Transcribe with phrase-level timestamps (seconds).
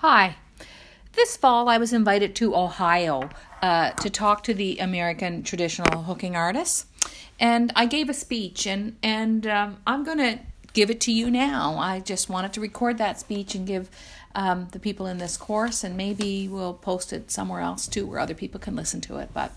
[0.00, 0.36] Hi.
[1.14, 3.30] This fall, I was invited to Ohio
[3.62, 6.84] uh, to talk to the American traditional hooking artists,
[7.40, 10.38] and I gave a speech, and and um, I'm going to
[10.74, 11.78] give it to you now.
[11.78, 13.88] I just wanted to record that speech and give
[14.34, 18.20] um, the people in this course, and maybe we'll post it somewhere else too, where
[18.20, 19.30] other people can listen to it.
[19.32, 19.52] But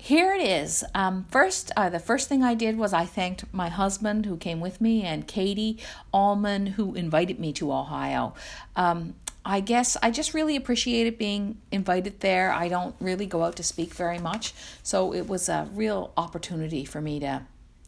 [0.00, 0.82] here it is.
[0.94, 4.58] Um, first, uh, the first thing I did was I thanked my husband who came
[4.58, 5.76] with me and Katie
[6.10, 8.34] Allman who invited me to Ohio.
[8.76, 9.14] Um,
[9.44, 12.52] I guess I just really appreciated being invited there.
[12.52, 16.84] I don't really go out to speak very much, so it was a real opportunity
[16.84, 17.42] for me to.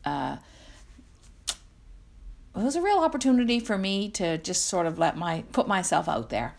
[0.05, 0.37] Uh,
[1.49, 6.09] it was a real opportunity for me to just sort of let my put myself
[6.09, 6.55] out there.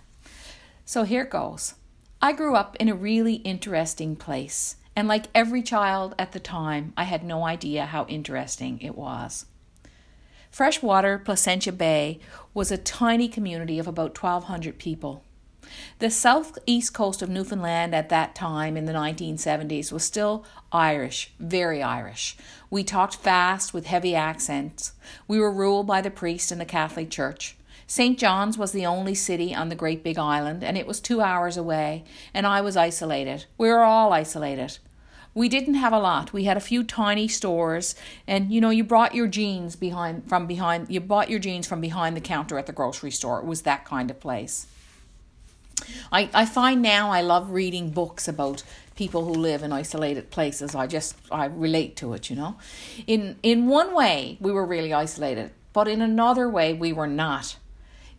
[0.85, 1.75] So here goes.
[2.21, 6.94] I grew up in a really interesting place, and like every child at the time,
[6.95, 9.45] I had no idea how interesting it was.
[10.53, 12.20] Freshwater Placentia Bay
[12.53, 15.23] was a tiny community of about 1,200 people.
[15.98, 21.81] The southeast coast of Newfoundland at that time in the 1970s was still Irish, very
[21.81, 22.38] Irish.
[22.69, 24.94] We talked fast with heavy accents.
[25.27, 27.55] We were ruled by the priest in the Catholic Church.
[27.88, 28.20] St.
[28.20, 31.58] John's was the only city on the great big island, and it was two hours
[31.58, 33.45] away, and I was isolated.
[33.58, 34.77] We were all isolated.
[35.36, 36.31] We didn't have a lot.
[36.31, 37.95] We had a few tiny stores,
[38.28, 40.89] and you know, you brought your jeans behind from behind.
[40.89, 43.39] You bought your jeans from behind the counter at the grocery store.
[43.39, 44.67] It was that kind of place.
[46.11, 48.64] I, I find now I love reading books about
[48.95, 50.76] people who live in isolated places.
[50.76, 52.58] I just I relate to it, you know.
[53.08, 57.58] In in one way we were really isolated, but in another way we were not.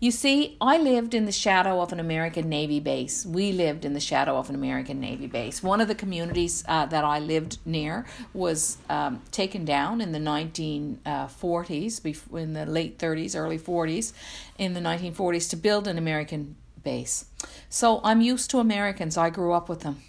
[0.05, 3.25] You see, I lived in the shadow of an American Navy base.
[3.25, 5.63] We lived in the shadow of an American Navy base.
[5.63, 10.19] One of the communities uh, that I lived near was um, taken down in the
[10.19, 14.13] 1940s, in the late 30s, early 40s,
[14.59, 17.25] in the 1940s to build an American base.
[17.71, 19.17] So I'm used to Americans.
[19.17, 20.03] I grew up with them.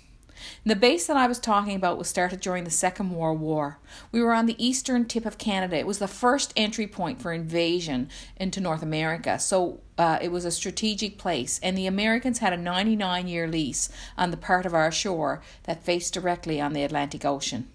[0.66, 3.80] The base that I was talking about was started during the Second World War.
[4.12, 5.78] We were on the eastern tip of Canada.
[5.78, 9.40] It was the first entry point for invasion into North America.
[9.40, 13.90] So uh, it was a strategic place, and the Americans had a 99 year lease
[14.18, 17.68] on the part of our shore that faced directly on the Atlantic Ocean.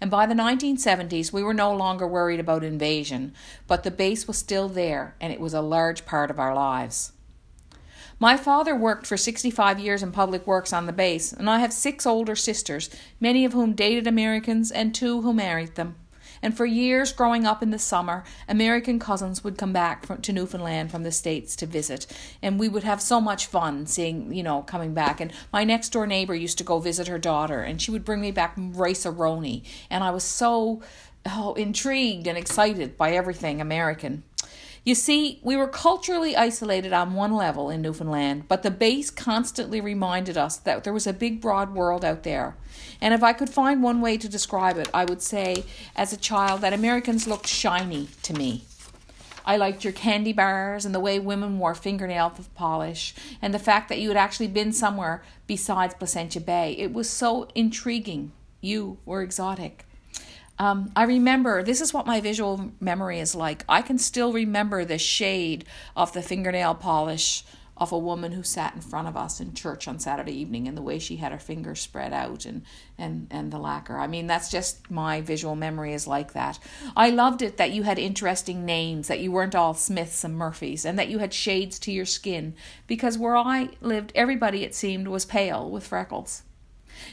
[0.00, 3.34] And by the 1970s, we were no longer worried about invasion,
[3.66, 7.12] but the base was still there, and it was a large part of our lives.
[8.22, 11.72] My father worked for 65 years in public works on the base, and I have
[11.72, 12.88] six older sisters,
[13.18, 15.96] many of whom dated Americans and two who married them.
[16.40, 20.32] And for years growing up in the summer, American cousins would come back from, to
[20.32, 22.06] Newfoundland from the States to visit.
[22.40, 25.20] And we would have so much fun seeing, you know, coming back.
[25.20, 28.20] And my next door neighbor used to go visit her daughter, and she would bring
[28.20, 29.64] me back rice roni.
[29.90, 30.80] And I was so
[31.26, 34.22] oh, intrigued and excited by everything American.
[34.84, 39.80] You see, we were culturally isolated on one level in Newfoundland, but the base constantly
[39.80, 42.56] reminded us that there was a big, broad world out there.
[43.00, 46.16] And if I could find one way to describe it, I would say, as a
[46.16, 48.64] child, that Americans looked shiny to me.
[49.46, 53.88] I liked your candy bars and the way women wore fingernail polish and the fact
[53.88, 56.72] that you had actually been somewhere besides Placentia Bay.
[56.76, 58.32] It was so intriguing.
[58.60, 59.86] You were exotic.
[60.58, 63.64] Um, I remember, this is what my visual memory is like.
[63.68, 65.64] I can still remember the shade
[65.96, 67.44] of the fingernail polish
[67.82, 70.76] of a woman who sat in front of us in church on Saturday evening and
[70.76, 72.62] the way she had her fingers spread out and,
[72.98, 73.98] and, and the lacquer.
[73.98, 76.58] I mean, that's just my visual memory is like that.
[76.94, 80.84] I loved it that you had interesting names, that you weren't all Smiths and Murphys,
[80.84, 82.54] and that you had shades to your skin
[82.86, 86.42] because where I lived, everybody, it seemed, was pale with freckles.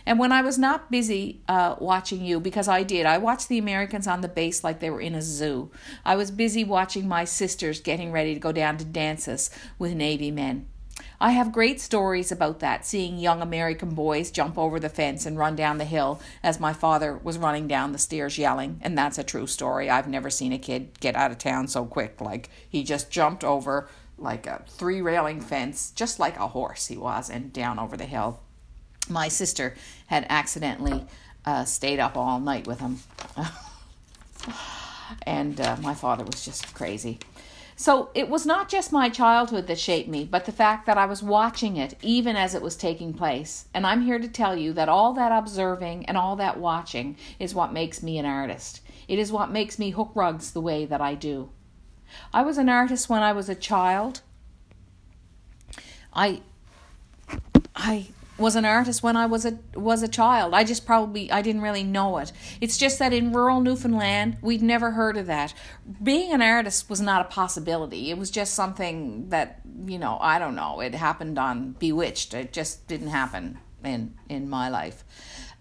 [0.06, 3.58] And when I was not busy uh, watching you, because I did, I watched the
[3.58, 5.72] Americans on the base like they were in a zoo.
[6.06, 10.32] I was busy watching my sisters getting ready to go down to dances with Navy
[10.32, 10.68] men.
[11.22, 15.38] I have great stories about that, seeing young American boys jump over the fence and
[15.38, 18.80] run down the hill as my father was running down the stairs yelling.
[18.82, 19.90] And that's a true story.
[19.90, 22.22] I've never seen a kid get out of town so quick.
[22.22, 26.98] Like he just jumped over like a three railing fence, just like a horse he
[26.98, 28.42] was, and down over the hill
[29.10, 29.76] my sister
[30.08, 31.06] had accidentally
[31.46, 33.00] uh, stayed up all night with him.
[35.24, 37.20] and uh, my father was just crazy.
[37.76, 41.06] So it was not just my childhood that shaped me, but the fact that I
[41.06, 43.68] was watching it even as it was taking place.
[43.74, 47.56] And I'm here to tell you that all that observing and all that watching is
[47.56, 48.82] what makes me an artist.
[49.08, 51.52] It is what makes me hook rugs the way that I do.
[52.34, 54.22] I was an artist when I was a child.
[56.14, 56.42] I
[57.76, 58.08] I
[58.40, 60.54] was an artist when I was a was a child.
[60.54, 62.32] I just probably I didn't really know it.
[62.62, 65.54] It's just that in rural Newfoundland, we'd never heard of that.
[66.02, 68.10] Being an artist was not a possibility.
[68.10, 70.80] It was just something that, you know, I don't know.
[70.80, 72.34] It happened on Bewitched.
[72.34, 75.04] It just didn't happen in in my life.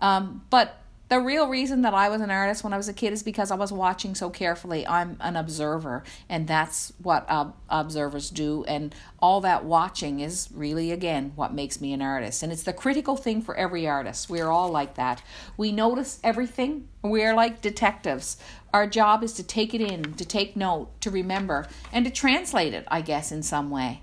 [0.01, 3.15] Um, but the real reason that I was an artist when I was a kid
[3.15, 4.87] is because I was watching so carefully.
[4.87, 8.65] I'm an observer, and that's what ob- observers do.
[8.65, 12.43] And all that watching is really, again, what makes me an artist.
[12.43, 14.29] And it's the critical thing for every artist.
[14.29, 15.23] We're all like that.
[15.57, 18.37] We notice everything, we're like detectives.
[18.75, 22.75] Our job is to take it in, to take note, to remember, and to translate
[22.75, 24.03] it, I guess, in some way.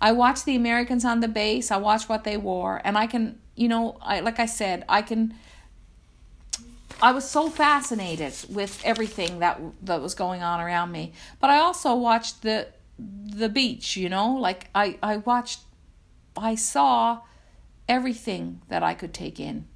[0.00, 3.40] I watch the Americans on the base, I watch what they wore, and I can,
[3.56, 5.34] you know, I like I said, I can
[7.00, 11.12] I was so fascinated with everything that that was going on around me.
[11.40, 12.68] But I also watched the
[12.98, 15.60] the beach, you know, like I I watched
[16.36, 17.20] I saw
[17.88, 19.66] everything that I could take in.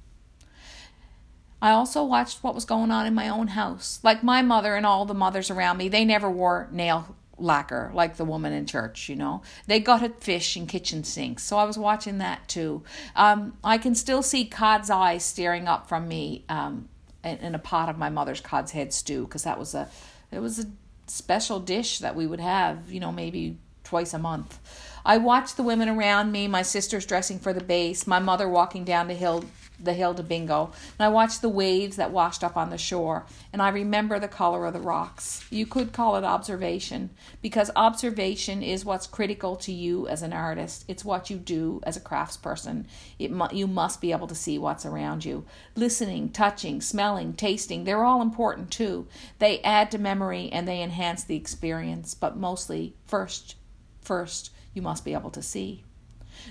[1.61, 4.01] I also watched what was going on in my own house.
[4.03, 8.17] Like my mother and all the mothers around me, they never wore nail lacquer like
[8.17, 9.41] the woman in church, you know.
[9.65, 11.43] They gutted fish in kitchen sinks.
[11.43, 12.83] So I was watching that too.
[13.15, 16.89] Um, I can still see Cod's eyes staring up from me um,
[17.23, 19.89] in a pot of my mother's cod's head stew because that was a
[20.31, 20.65] it was a
[21.07, 24.59] special dish that we would have you know maybe twice a month.
[25.05, 28.83] I watched the women around me my sisters dressing for the base my mother walking
[28.83, 29.45] down the hill
[29.83, 33.25] the hill to Bingo, and I watched the waves that washed up on the shore,
[33.51, 35.45] and I remember the color of the rocks.
[35.49, 37.09] You could call it observation,
[37.41, 40.85] because observation is what's critical to you as an artist.
[40.87, 42.85] It's what you do as a craftsperson.
[43.19, 45.45] It mu- you must be able to see what's around you.
[45.75, 49.07] Listening, touching, smelling, tasting, they're all important too.
[49.39, 53.55] They add to memory and they enhance the experience, but mostly first
[54.01, 55.83] first you must be able to see.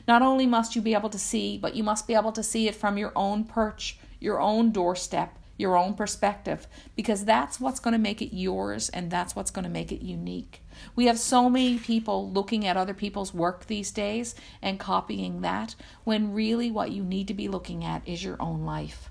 [0.07, 2.69] Not only must you be able to see, but you must be able to see
[2.69, 6.67] it from your own perch, your own doorstep, your own perspective,
[6.97, 10.03] because that's what's going to make it yours and that's what's going to make it
[10.03, 10.63] unique.
[10.97, 15.75] We have so many people looking at other people's work these days and copying that,
[16.05, 19.11] when really what you need to be looking at is your own life.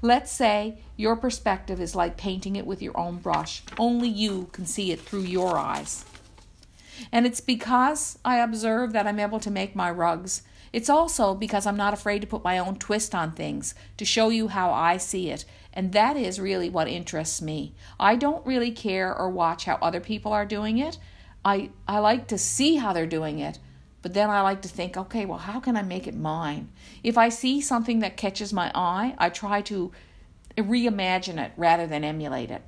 [0.00, 3.62] Let's say your perspective is like painting it with your own brush.
[3.78, 6.04] Only you can see it through your eyes.
[7.12, 10.42] And it's because I observe that I'm able to make my rugs.
[10.72, 14.28] It's also because I'm not afraid to put my own twist on things, to show
[14.28, 15.44] you how I see it.
[15.72, 17.74] And that is really what interests me.
[17.98, 20.98] I don't really care or watch how other people are doing it.
[21.44, 23.58] I, I like to see how they're doing it,
[24.02, 26.70] but then I like to think, okay, well, how can I make it mine?
[27.02, 29.92] If I see something that catches my eye, I try to
[30.56, 32.62] reimagine it rather than emulate it.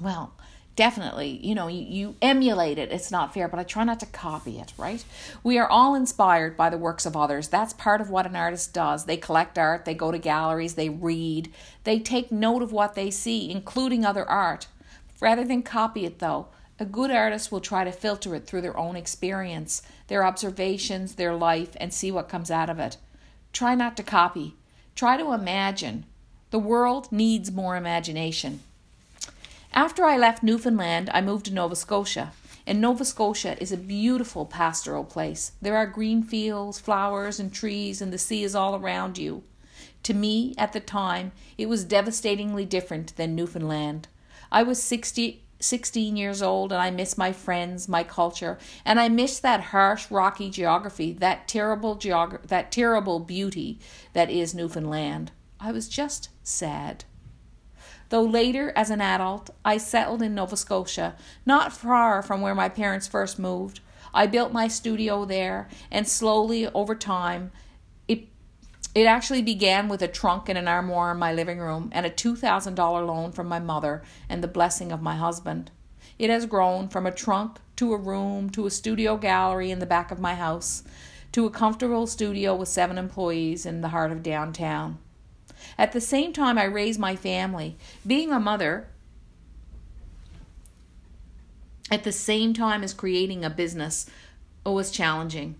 [0.00, 0.34] Well,
[0.76, 2.92] definitely, you know, you, you emulate it.
[2.92, 5.04] It's not fair, but I try not to copy it, right?
[5.42, 7.48] We are all inspired by the works of others.
[7.48, 9.06] That's part of what an artist does.
[9.06, 11.52] They collect art, they go to galleries, they read,
[11.84, 14.68] they take note of what they see, including other art.
[15.18, 18.76] Rather than copy it, though, a good artist will try to filter it through their
[18.76, 22.98] own experience, their observations, their life, and see what comes out of it.
[23.52, 24.56] Try not to copy.
[24.94, 26.04] Try to imagine.
[26.50, 28.60] The world needs more imagination.
[29.76, 32.32] After I left Newfoundland, I moved to Nova Scotia.
[32.66, 35.52] And Nova Scotia is a beautiful pastoral place.
[35.60, 39.42] There are green fields, flowers, and trees, and the sea is all around you.
[40.04, 44.08] To me, at the time, it was devastatingly different than Newfoundland.
[44.50, 49.10] I was 60, 16 years old, and I missed my friends, my culture, and I
[49.10, 53.78] missed that harsh, rocky geography, that terrible geog- that terrible beauty
[54.14, 55.32] that is Newfoundland.
[55.60, 57.04] I was just sad
[58.08, 62.68] though later, as an adult, I settled in Nova Scotia, not far from where my
[62.68, 63.80] parents first moved.
[64.14, 67.52] I built my studio there, and slowly over time,
[68.08, 68.28] it
[68.94, 72.10] it actually began with a trunk and an armoire in my living room and a
[72.10, 75.70] $2,000 loan from my mother and the blessing of my husband.
[76.18, 79.86] It has grown from a trunk to a room to a studio gallery in the
[79.86, 80.82] back of my house
[81.32, 84.98] to a comfortable studio with seven employees in the heart of downtown.
[85.78, 87.76] At the same time, I raise my family.
[88.06, 88.88] Being a mother,
[91.90, 94.06] at the same time as creating a business,
[94.64, 95.56] was challenging.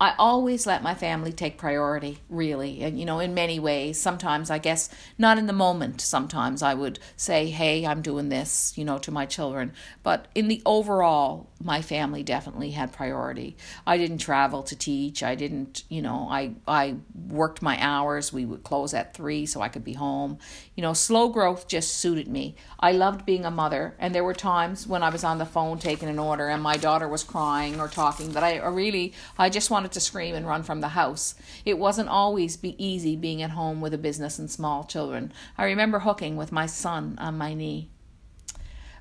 [0.00, 4.00] I always let my family take priority, really, and you know, in many ways.
[4.00, 6.00] Sometimes, I guess, not in the moment.
[6.00, 9.72] Sometimes I would say, "Hey, I'm doing this," you know, to my children.
[10.04, 13.56] But in the overall, my family definitely had priority.
[13.86, 15.22] I didn't travel to teach.
[15.22, 16.96] I didn't, you know, I I
[17.28, 18.32] worked my hours.
[18.32, 20.38] We would close at 3 so I could be home.
[20.76, 22.54] You know, slow growth just suited me.
[22.78, 25.78] I loved being a mother and there were times when I was on the phone
[25.78, 29.70] taking an order and my daughter was crying or talking that I really I just
[29.70, 31.34] wanted to scream and run from the house.
[31.64, 35.32] It wasn't always be easy being at home with a business and small children.
[35.56, 37.90] I remember hooking with my son on my knee.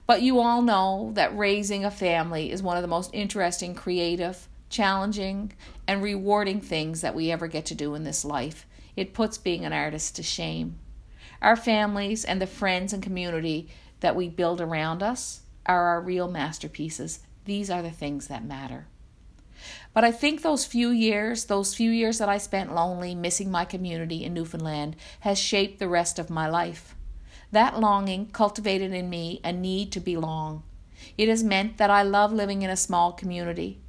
[0.07, 4.47] But you all know that raising a family is one of the most interesting, creative,
[4.69, 5.51] challenging,
[5.85, 8.65] and rewarding things that we ever get to do in this life.
[8.95, 10.79] It puts being an artist to shame.
[11.41, 16.29] Our families and the friends and community that we build around us are our real
[16.29, 17.19] masterpieces.
[17.43, 18.87] These are the things that matter.
[19.93, 23.65] But I think those few years, those few years that I spent lonely, missing my
[23.65, 26.95] community in Newfoundland, has shaped the rest of my life.
[27.51, 30.63] That longing cultivated in me a need to belong.
[31.17, 33.79] It has meant that I love living in a small community.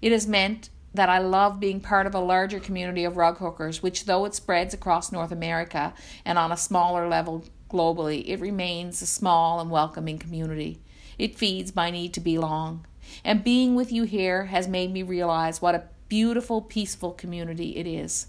[0.00, 3.82] It has meant that I love being part of a larger community of rug hookers,
[3.82, 9.00] which, though it spreads across North America and on a smaller level globally, it remains
[9.00, 10.80] a small and welcoming community.
[11.18, 12.86] It feeds my need to belong.
[13.24, 17.86] And being with you here has made me realize what a beautiful, peaceful community it
[17.86, 18.26] is.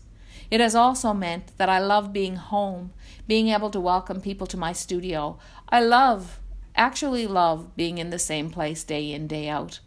[0.51, 2.91] It has also meant that I love being home,
[3.31, 5.39] being able to welcome people to my studio.
[5.69, 6.41] I love,
[6.75, 9.79] actually love, being in the same place day in, day out.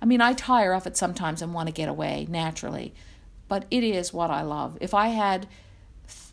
[0.00, 2.94] I mean, I tire of it sometimes and want to get away naturally,
[3.48, 4.78] but it is what I love.
[4.80, 5.46] If I had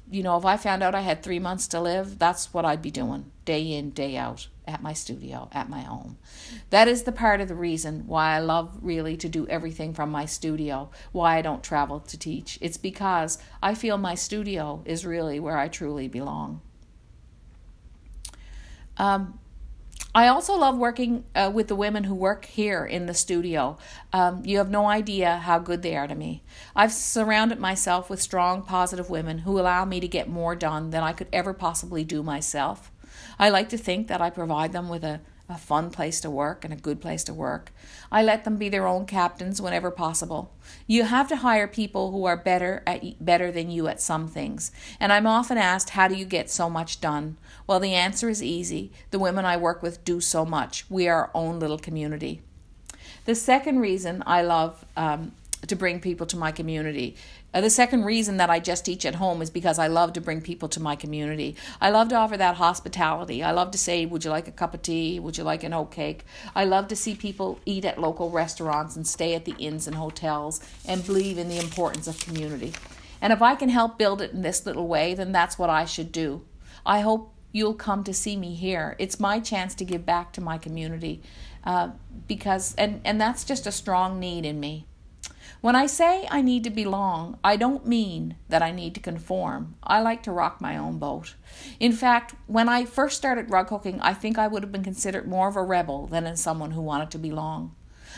[0.09, 2.81] you know, if I found out I had three months to live, that's what I'd
[2.81, 6.17] be doing day in, day out at my studio, at my home.
[6.69, 10.11] That is the part of the reason why I love really to do everything from
[10.11, 12.57] my studio, why I don't travel to teach.
[12.61, 16.61] It's because I feel my studio is really where I truly belong.
[18.97, 19.39] Um,
[20.15, 23.79] I also love working uh, with the women who work here in the studio.
[24.11, 26.43] Um, you have no idea how good they are to me.
[26.75, 31.01] I've surrounded myself with strong, positive women who allow me to get more done than
[31.01, 32.91] I could ever possibly do myself.
[33.37, 36.63] I like to think that I provide them with a a fun place to work
[36.63, 37.71] and a good place to work.
[38.11, 40.53] I let them be their own captains whenever possible.
[40.87, 44.71] You have to hire people who are better at better than you at some things.
[44.99, 47.37] And I'm often asked, how do you get so much done?
[47.67, 48.91] Well, the answer is easy.
[49.11, 50.85] The women I work with do so much.
[50.89, 52.41] We are our own little community.
[53.25, 55.33] The second reason I love um,
[55.67, 57.15] to bring people to my community.
[57.53, 60.21] Uh, the second reason that I just teach at home is because I love to
[60.21, 61.55] bring people to my community.
[61.79, 63.43] I love to offer that hospitality.
[63.43, 65.19] I love to say, Would you like a cup of tea?
[65.19, 66.25] Would you like an oat cake?
[66.55, 69.95] I love to see people eat at local restaurants and stay at the inns and
[69.95, 72.73] hotels and believe in the importance of community.
[73.21, 75.85] And if I can help build it in this little way, then that's what I
[75.85, 76.45] should do.
[76.85, 78.95] I hope you'll come to see me here.
[78.99, 81.21] It's my chance to give back to my community
[81.63, 81.91] uh,
[82.27, 84.87] because, and, and that's just a strong need in me.
[85.63, 89.75] When I say I need to belong, I don't mean that I need to conform.
[89.81, 91.35] I like to rock my own boat.
[91.79, 95.25] In fact, when I first started rug hooking, I think I would have been considered
[95.25, 97.73] more of a rebel than someone who wanted to belong.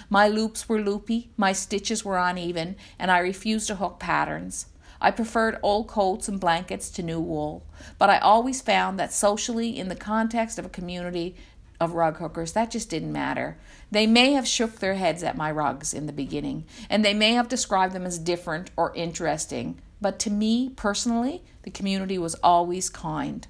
[0.10, 4.66] My loops were loopy, my stitches were uneven, and I refused to hook patterns.
[5.00, 7.64] I preferred old coats and blankets to new wool,
[8.00, 11.36] but I always found that socially, in the context of a community,
[11.80, 12.54] of rug hookers.
[12.54, 13.58] That just didn't matter.
[13.92, 17.34] They may have shook their heads at my rugs in the beginning, and they may
[17.34, 22.90] have described them as different or interesting, but to me personally, the community was always
[22.90, 23.48] kind.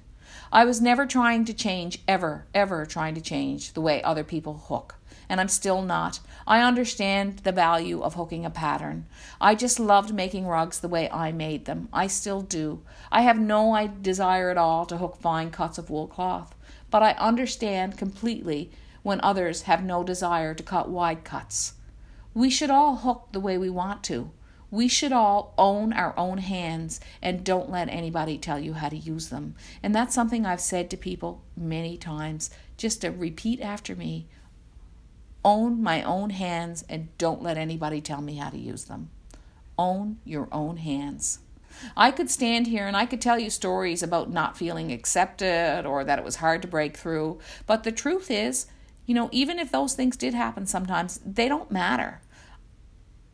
[0.52, 4.54] I was never trying to change, ever, ever trying to change the way other people
[4.68, 4.96] hook.
[5.28, 6.20] And I'm still not.
[6.46, 9.06] I understand the value of hooking a pattern.
[9.40, 11.88] I just loved making rugs the way I made them.
[11.92, 12.82] I still do.
[13.10, 16.54] I have no desire at all to hook fine cuts of wool cloth
[16.96, 18.70] but I understand completely
[19.02, 21.74] when others have no desire to cut wide cuts.
[22.32, 24.30] We should all hook the way we want to.
[24.70, 28.96] We should all own our own hands and don't let anybody tell you how to
[28.96, 29.56] use them.
[29.82, 32.48] And that's something I've said to people many times.
[32.78, 34.28] Just to repeat after me
[35.44, 39.10] own my own hands and don't let anybody tell me how to use them.
[39.78, 41.40] Own your own hands.
[41.96, 46.04] I could stand here and I could tell you stories about not feeling accepted or
[46.04, 47.38] that it was hard to break through.
[47.66, 48.66] But the truth is,
[49.06, 52.20] you know, even if those things did happen sometimes, they don't matter.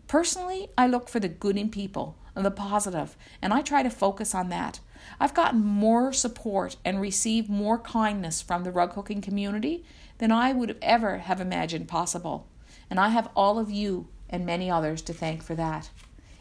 [0.07, 3.91] Personally, I look for the good in people and the positive, and I try to
[3.91, 4.81] focus on that.
[5.19, 9.85] I've gotten more support and received more kindness from the rug hooking community
[10.19, 12.47] than I would ever have imagined possible.
[12.91, 15.91] And I have all of you and many others to thank for that.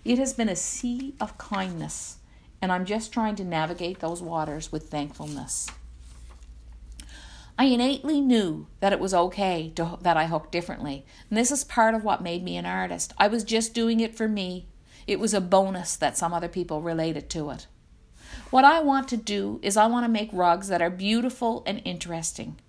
[0.03, 2.17] It has been a sea of kindness,
[2.61, 5.67] and I'm just trying to navigate those waters with thankfulness.
[7.57, 11.05] I innately knew that it was okay to, that I hooked differently.
[11.29, 13.13] And this is part of what made me an artist.
[13.19, 14.67] I was just doing it for me.
[15.05, 17.67] It was a bonus that some other people related to it.
[18.49, 21.81] What I want to do is I want to make rugs that are beautiful and
[21.85, 22.59] interesting.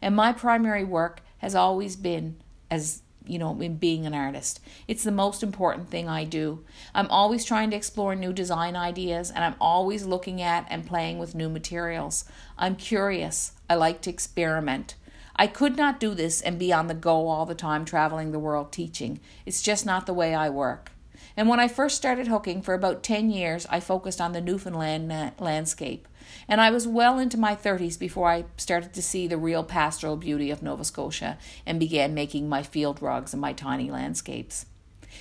[0.00, 2.36] And my primary work has always been
[2.70, 4.60] as you know, in being an artist.
[4.86, 6.64] It's the most important thing I do.
[6.94, 11.18] I'm always trying to explore new design ideas and I'm always looking at and playing
[11.18, 12.24] with new materials.
[12.56, 13.52] I'm curious.
[13.68, 14.94] I like to experiment.
[15.36, 18.38] I could not do this and be on the go all the time traveling the
[18.38, 19.20] world teaching.
[19.46, 20.90] It's just not the way I work.
[21.36, 25.06] And when I first started hooking for about 10 years, I focused on the Newfoundland
[25.06, 26.08] na- landscape.
[26.48, 30.16] And I was well into my 30s before I started to see the real pastoral
[30.16, 34.66] beauty of Nova Scotia and began making my field rugs and my tiny landscapes.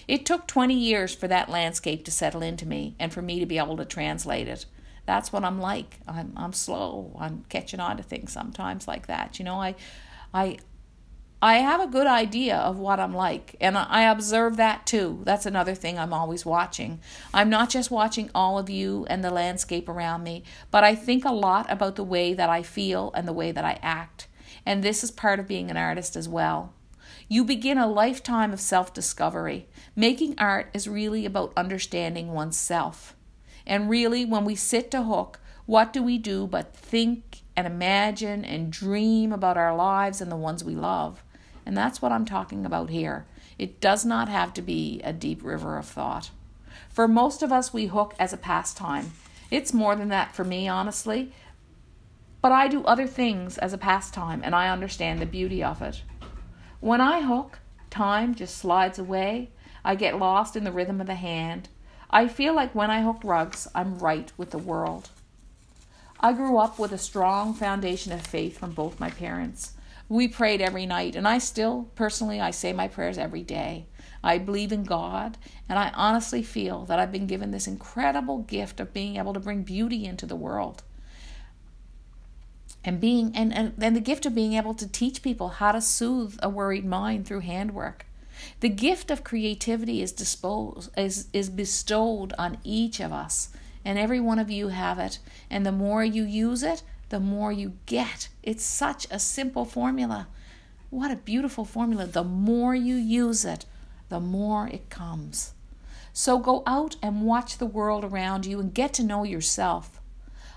[0.07, 3.45] It took 20 years for that landscape to settle into me and for me to
[3.45, 4.65] be able to translate it.
[5.05, 5.99] That's what I'm like.
[6.07, 7.15] I'm I'm slow.
[7.17, 9.39] I'm catching on to things sometimes like that.
[9.39, 9.75] You know, I
[10.33, 10.57] I
[11.39, 15.21] I have a good idea of what I'm like, and I observe that too.
[15.23, 16.99] That's another thing I'm always watching.
[17.31, 21.25] I'm not just watching all of you and the landscape around me, but I think
[21.25, 24.27] a lot about the way that I feel and the way that I act.
[24.65, 26.73] And this is part of being an artist as well.
[27.29, 29.67] You begin a lifetime of self discovery.
[29.95, 33.15] Making art is really about understanding oneself.
[33.67, 37.26] And really, when we sit to hook, what do we do but think
[37.57, 41.23] and imagine and dream about our lives and the ones we love?
[41.65, 43.25] And that's what I'm talking about here.
[43.57, 46.29] It does not have to be a deep river of thought.
[46.89, 49.11] For most of us, we hook as a pastime.
[49.49, 51.33] It's more than that for me, honestly.
[52.41, 56.03] But I do other things as a pastime, and I understand the beauty of it.
[56.79, 57.59] When I hook,
[57.89, 59.49] time just slides away.
[59.83, 61.69] I get lost in the rhythm of the hand.
[62.11, 65.09] I feel like when I hook rugs, I'm right with the world.
[66.19, 69.73] I grew up with a strong foundation of faith from both my parents.
[70.09, 73.87] We prayed every night, and I still, personally, I say my prayers every day.
[74.23, 75.37] I believe in God,
[75.69, 79.39] and I honestly feel that I've been given this incredible gift of being able to
[79.39, 80.83] bring beauty into the world.
[82.83, 85.81] And being and, and, and the gift of being able to teach people how to
[85.81, 88.05] soothe a worried mind through handwork.
[88.61, 93.49] The gift of creativity is disposed is, is bestowed on each of us,
[93.87, 95.17] and every one of you have it.
[95.49, 98.27] And the more you use it, the more you get.
[98.43, 100.27] It's such a simple formula.
[100.89, 102.05] What a beautiful formula.
[102.05, 103.65] The more you use it,
[104.09, 105.53] the more it comes.
[106.11, 110.01] So go out and watch the world around you and get to know yourself.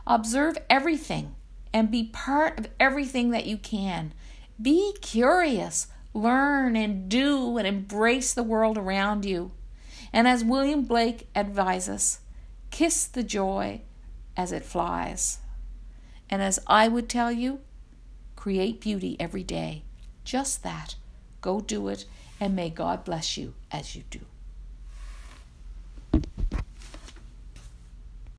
[0.09, 1.37] Observe everything
[1.73, 4.13] and be part of everything that you can.
[4.61, 9.53] Be curious, learn and do and embrace the world around you.
[10.13, 12.19] And as William Blake advises,
[12.71, 13.83] kiss the joy
[14.37, 15.39] as it flies.
[16.29, 17.61] And as I would tell you,
[18.37, 19.83] create beauty every day.
[20.25, 20.95] Just that.
[21.41, 22.05] Go do it,
[22.39, 24.21] and may God bless you as you do.